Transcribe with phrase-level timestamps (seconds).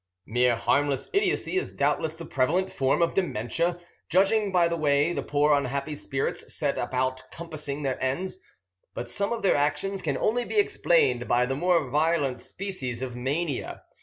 [0.25, 5.21] Mere harmless idiocy is doubtless the prevalent form of dementia, judging by the way the
[5.21, 8.39] poor unhappy spirits set about compassing their ends;
[8.95, 13.15] but some of their actions can only be explained by the more violent species of
[13.15, 13.83] mania.